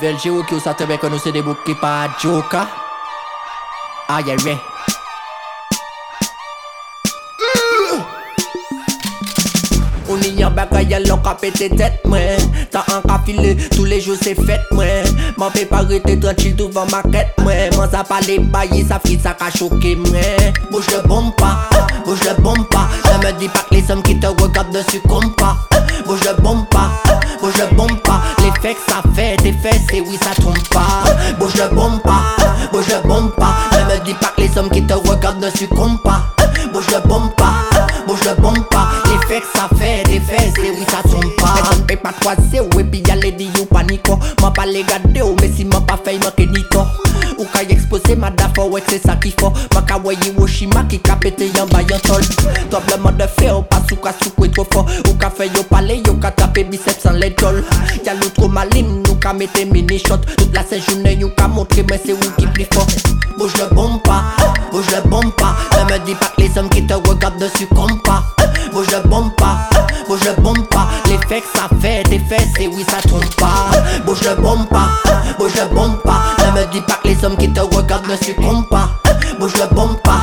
VLG 0.00 0.30
ou 0.30 0.42
qui 0.44 0.58
ça 0.60 0.74
te 0.74 0.84
bien 0.84 0.96
connu 0.96 1.16
c'est 1.22 1.32
des 1.32 1.42
boucs 1.42 1.62
qui 1.64 1.74
pas 1.74 2.08
joker 2.20 2.66
Aïe 4.08 4.30
aïe 4.30 4.58
On 10.14 10.20
y 10.20 10.42
a 10.44 10.50
bagay 10.50 10.94
alon 10.94 11.18
ka 11.24 11.34
pete 11.34 11.70
tet 11.76 12.04
mwen. 12.04 12.38
Ta 12.70 12.84
an 12.92 13.00
ka 13.08 13.20
file, 13.24 13.56
tous 13.70 13.84
les 13.84 14.00
jours 14.00 14.16
c'est 14.20 14.34
fête 14.34 14.60
mwen. 14.70 15.04
M'en 15.38 15.50
fais 15.50 15.64
pas 15.64 15.78
rester 15.78 16.20
tranquille 16.20 16.54
devant 16.54 16.86
ma 16.92 17.02
quête 17.10 17.34
mwen. 17.40 17.74
M'en 17.76 17.90
ça 17.90 18.04
pas 18.04 18.20
les 18.20 18.38
bailler, 18.38 18.84
ça 18.84 19.00
frit, 19.00 19.18
ça 19.20 19.32
ka 19.32 19.50
choqué 19.50 19.96
mwen. 19.96 20.52
Bouge 20.70 20.86
le 20.92 21.08
bombe 21.08 21.34
pas, 21.36 21.68
bouge 22.04 22.22
le 22.24 22.40
bombe 22.42 22.68
pas 22.68 22.88
Ne 23.18 23.26
me 23.26 23.38
dis 23.38 23.48
pas 23.48 23.60
que 23.68 23.74
les 23.74 23.90
hommes 23.90 24.02
qui 24.02 24.20
te 24.20 24.26
regardent 24.26 24.74
ne 24.74 24.82
succombent 24.82 25.34
pas. 25.36 25.56
Bouge 26.06 26.20
le 26.24 26.40
bombe 26.42 26.68
pas, 26.68 26.90
bouge 27.44 27.58
le 27.58 27.76
bombe 27.76 28.00
pas. 28.00 28.22
L'effet 28.38 28.74
que 28.74 28.90
ça 28.90 29.02
fait, 29.14 29.36
tes 29.36 29.52
fesses, 29.52 29.86
et 29.92 30.00
oui 30.00 30.18
ça 30.22 30.30
tombe 30.40 30.58
pas. 30.70 31.04
Bouge 31.38 31.54
le 31.56 31.74
bombe 31.74 32.00
pas, 32.02 32.36
bouge 32.72 32.86
le 32.88 33.06
bombe 33.06 33.34
pas. 33.36 33.54
Ne 33.72 33.94
me 33.94 34.04
dis 34.04 34.14
pas 34.14 34.32
que 34.36 34.42
les 34.42 34.58
hommes 34.58 34.70
qui 34.70 34.82
te 34.82 34.94
regardent 34.94 35.44
ne 35.44 35.50
succombent 35.50 36.02
pas. 36.02 36.22
Bouge 36.72 36.86
le 36.90 37.06
bombe 37.06 37.34
pas, 37.36 37.54
bouge 38.06 38.24
le 38.24 38.40
bombe 38.40 38.64
pas. 38.70 38.88
L'effet 39.10 39.40
que 39.40 39.58
ça 39.58 39.68
fait, 39.76 40.02
tes 40.04 40.20
fesses, 40.20 40.54
et 40.64 40.70
oui 40.70 40.84
ça 40.88 41.06
tombe 41.08 41.30
pas. 41.36 41.54
Peut 41.86 41.96
pas 41.96 42.12
croiser, 42.12 42.60
ou 42.60 42.80
et 42.80 42.84
puis 42.84 43.02
y'a 43.06 43.16
les 43.16 43.34
ou 43.60 43.66
panico 43.66 44.18
M'a 44.40 44.50
pas 44.50 44.64
les 44.64 44.82
garder, 44.82 45.22
ou 45.22 45.36
mais 45.40 45.52
si 45.54 45.64
m'a 45.64 45.80
pas 45.80 45.98
fait, 46.02 46.18
m'a 46.18 46.30
que 46.30 46.42
nito 46.42 46.80
Ou 47.74 47.76
ka 47.76 47.80
exposer 47.80 48.16
ma 48.16 48.30
dafo, 48.30 48.68
ouais 48.70 48.82
c'est 48.88 49.02
ça 49.04 49.16
qu'il 49.16 49.32
faut. 49.38 49.52
M'a 49.74 49.82
ka 49.82 49.98
voyer 49.98 50.18
Hiroshima 50.30 50.84
qui 50.84 51.00
ka 51.00 51.16
pété 51.16 51.50
y'en 51.56 51.66
bas 51.66 51.82
y'en 51.82 51.98
tol. 51.98 52.22
Tremblement 52.70 53.12
de 53.12 53.26
fer, 53.26 53.58
ou 53.58 53.62
pas 53.62 53.82
sous 53.88 53.96
ka 53.96 54.12
sous 54.22 54.30
trop 54.48 54.66
fort 54.72 54.86
Ou 55.08 55.14
ka 55.14 55.30
fait 55.30 55.48
yo 55.48 55.62
palais, 55.64 56.02
yo 56.06 56.14
ka 56.14 56.30
taper 56.30 56.64
biceps 56.64 57.02
sans 57.02 57.12
les 57.12 57.34
tol 57.34 57.62
Y'a 58.04 58.14
l'autre 58.14 58.48
maline, 58.48 59.02
nous 59.06 59.14
ka 59.16 59.32
mette 59.32 59.66
mini 59.72 59.98
shot 59.98 60.18
Toute 60.36 60.54
la 60.54 60.62
journée, 60.78 61.14
you 61.14 61.30
ka 61.36 61.48
montrer, 61.48 61.84
mais 61.88 62.00
c'est 62.04 62.12
où 62.12 62.18
qui 62.38 62.46
plus 62.46 62.66
fort. 62.72 62.86
Bouge 63.38 63.52
le 63.58 63.74
bombe 63.74 64.00
pas, 64.02 64.22
bouge 64.70 64.86
le 64.94 65.08
bombe 65.08 65.32
pas. 65.32 65.56
Ne 65.78 65.92
me 65.92 66.04
dis 66.04 66.14
pas 66.14 66.30
que 66.36 66.42
les 66.42 66.58
hommes 66.58 66.68
qui 66.68 66.86
te 66.86 66.94
regardent 66.94 67.40
ne 67.40 67.48
succombent 67.58 68.02
pas. 68.04 68.22
Bouge 68.72 68.86
le 68.92 69.08
bombe 69.08 69.34
pas, 69.36 69.68
bouge 70.08 70.20
le 70.24 70.40
bombe 70.40 70.66
pas. 70.68 70.88
L'effet 71.06 71.40
que 71.40 71.58
ça 71.58 71.68
fait, 71.80 72.02
tes 72.04 72.20
fesses, 72.20 72.52
et 72.60 72.68
oui 72.68 72.84
ça 72.88 73.06
tombe 73.08 73.24
pas. 73.36 73.70
Bouge 74.06 74.22
le 74.22 74.40
bombe 74.40 74.68
pas, 74.68 74.88
bouge 75.38 75.54
le 75.56 75.74
bombe 75.74 76.00
pas 76.02 76.43
dis 76.74 76.80
pas 76.80 76.98
que 77.02 77.08
les 77.08 77.24
hommes 77.24 77.36
qui 77.36 77.48
te 77.52 77.60
regardent 77.60 78.08
ne 78.08 78.16
succombent 78.16 78.68
pas. 78.68 78.90
Bouge 79.38 79.54
le 79.54 79.74
bombe 79.74 79.96
pas, 80.02 80.20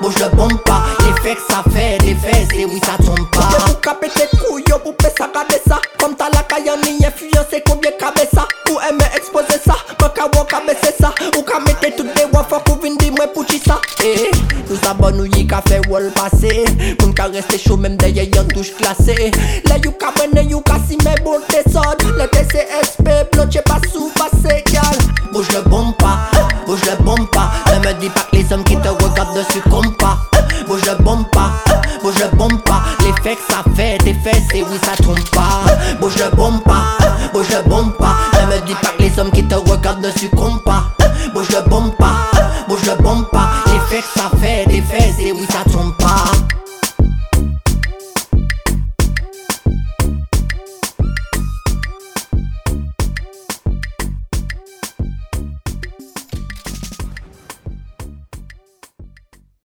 bouge 0.00 0.18
le 0.18 0.36
bombe 0.36 0.58
pas. 0.64 0.82
L'effet 1.00 1.36
que 1.36 1.52
ça 1.52 1.62
fait, 1.72 1.98
tes 1.98 2.14
fesses, 2.14 2.48
et 2.58 2.64
oui 2.64 2.80
ça 2.84 3.02
tombe 3.02 3.30
pas. 3.30 3.48
Vous 3.66 3.74
capez 3.74 4.08
tes 4.08 4.26
couilles, 4.36 4.64
yo, 4.68 4.76
vous 4.84 4.92
pouvez 4.92 5.12
ça, 5.16 5.28
ça. 5.66 5.80
Comme 5.98 6.14
t'as 6.16 6.30
la 6.30 6.42
caille 6.42 6.70
en 6.70 7.06
influence, 7.06 7.62
combien 7.66 7.92
cabé 7.92 8.28
ça. 8.32 8.46
Ou 8.70 8.78
aimer 8.88 9.04
exposer 9.16 9.60
ça, 9.64 9.74
pas 9.98 10.08
qu'à 10.10 10.28
voir 10.32 10.46
c'est 10.82 10.96
ça. 11.00 11.14
Ou 11.36 11.42
qu'à 11.42 11.60
mettre 11.60 11.96
toutes 11.96 12.14
les 12.16 12.24
wafs, 12.32 12.62
pour 12.64 12.78
venir 12.80 12.98
dire 12.98 13.12
moi 13.12 13.26
pour 13.28 13.44
ça. 13.64 13.80
Eh, 14.04 14.30
nous 14.68 14.78
abonnons 14.88 15.18
nous 15.18 15.38
y 15.38 15.46
qu'a 15.46 15.62
fait 15.68 15.86
wall 15.88 16.10
passer. 16.10 16.64
Moun 17.00 17.14
ka 17.14 17.26
rester 17.26 17.58
chaud 17.58 17.76
même 17.76 17.96
derrière 17.96 18.24
yon 18.34 18.44
touche 18.48 18.74
classée 18.74 19.30
Là 19.66 19.76
you 19.84 19.92
ka 19.92 20.12
mene, 20.18 20.48
you 20.48 20.62
si 20.88 20.96
mes 20.98 21.14
bon 21.22 21.40
tesod 21.48 22.02
Le 22.16 22.26
TCSP, 22.26 23.62
pas 23.64 23.80
sous 23.92 24.10
Bouge 25.42 25.56
le 25.56 25.68
bombe 25.68 25.96
pas, 25.96 26.30
bouge 26.66 26.82
le 26.88 27.02
bombe 27.02 27.28
pas. 27.30 27.50
Ne 27.72 27.80
me 27.80 27.92
dis 27.94 28.08
pas 28.10 28.20
que 28.30 28.36
les 28.36 28.52
hommes 28.52 28.62
qui 28.62 28.76
te 28.76 28.86
regardent 28.86 29.36
ne 29.36 29.42
succombent 29.52 29.96
pas. 29.96 30.18
Bouge 30.68 30.82
le 30.86 31.02
bombe 31.02 31.28
pas, 31.32 31.50
bouge 32.00 32.14
le 32.20 32.36
bombe 32.36 32.62
pas. 32.62 32.82
L'effet 33.00 33.34
que 33.34 33.52
ça 33.52 33.64
fait, 33.74 33.98
tes 33.98 34.14
fesses, 34.14 34.46
et 34.54 34.62
oui 34.62 34.78
ça 34.84 35.02
trompe 35.02 35.28
pas. 35.30 35.64
Bouge 36.00 36.14
le 36.14 36.36
bombe 36.36 36.62
pas, 36.62 36.96
bouge 37.32 37.48
le 37.50 37.68
bombe 37.68 37.92
pas. 37.94 38.14
Ne 38.40 38.54
me 38.54 38.66
dis 38.66 38.74
pas 38.74 38.90
que 38.96 39.02
les 39.02 39.18
hommes 39.18 39.32
qui 39.32 39.42
te 39.42 39.56
regardent 39.56 40.04
ne 40.06 40.12
succombent 40.12 40.62
pas. 40.62 40.84
Bouge 41.34 41.48
le 41.48 41.68
bombe 41.68 41.90
pas, 41.96 42.30
bouge 42.68 42.86
le 42.86 43.02
bombe 43.02 43.28
pas. 43.32 43.48
L'effet 43.66 44.00
que 44.00 44.20
ça 44.20 44.30
fait, 44.40 44.64
tes 44.66 44.80
fesses, 44.80 45.18
et 45.18 45.32
oui 45.32 45.44
ça 45.50 45.68
tombe 45.68 45.92
pas 45.96 46.41